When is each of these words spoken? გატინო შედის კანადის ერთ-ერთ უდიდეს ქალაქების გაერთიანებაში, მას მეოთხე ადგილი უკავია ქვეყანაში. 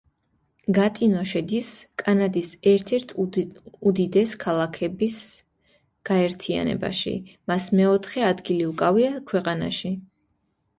გატინო 0.75 1.25
შედის 1.31 1.67
კანადის 2.03 2.49
ერთ-ერთ 2.71 3.13
უდიდეს 3.91 4.33
ქალაქების 4.45 5.19
გაერთიანებაში, 6.13 7.15
მას 7.53 7.71
მეოთხე 7.83 8.27
ადგილი 8.33 8.69
უკავია 8.75 9.13
ქვეყანაში. 9.33 9.97